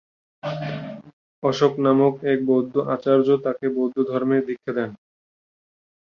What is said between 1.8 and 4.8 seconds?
নামক এক বৌদ্ধ আচার্য তাকে বৌদ্ধধর্মে দীক্ষা